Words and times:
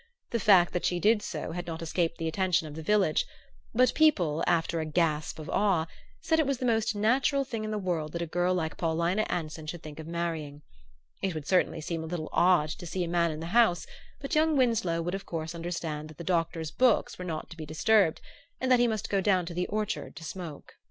The 0.31 0.39
fact 0.39 0.73
that 0.73 0.83
she 0.83 0.99
did 0.99 1.21
so 1.21 1.51
had 1.51 1.67
not 1.67 1.83
escaped 1.83 2.17
the 2.17 2.27
attention 2.27 2.65
of 2.67 2.73
the 2.73 2.81
village; 2.81 3.23
but 3.71 3.93
people, 3.93 4.43
after 4.47 4.79
a 4.79 4.85
gasp 4.87 5.37
of 5.37 5.47
awe, 5.47 5.85
said 6.21 6.39
it 6.39 6.47
was 6.47 6.57
the 6.57 6.65
most 6.65 6.95
natural 6.95 7.43
thing 7.43 7.63
in 7.63 7.69
the 7.69 7.77
world 7.77 8.13
that 8.13 8.21
a 8.23 8.25
girl 8.25 8.55
like 8.55 8.77
Paulina 8.77 9.27
Anson 9.29 9.67
should 9.67 9.83
think 9.83 9.99
of 9.99 10.07
marrying. 10.07 10.63
It 11.21 11.35
would 11.35 11.45
certainly 11.45 11.81
seem 11.81 12.01
a 12.03 12.07
little 12.07 12.29
odd 12.33 12.69
to 12.79 12.87
see 12.87 13.03
a 13.03 13.07
man 13.07 13.29
in 13.29 13.41
the 13.41 13.53
House, 13.53 13.85
but 14.19 14.33
young 14.33 14.57
Winsloe 14.57 15.03
would 15.03 15.13
of 15.13 15.27
course 15.27 15.53
understand 15.53 16.09
that 16.09 16.17
the 16.17 16.23
Doctor's 16.23 16.71
books 16.71 17.19
were 17.19 17.23
not 17.25 17.51
to 17.51 17.55
be 17.57 17.67
disturbed, 17.67 18.21
and 18.59 18.71
that 18.71 18.79
he 18.79 18.87
must 18.87 19.07
go 19.07 19.21
down 19.21 19.45
to 19.45 19.53
the 19.53 19.67
orchard 19.67 20.15
to 20.15 20.23
smoke 20.23 20.73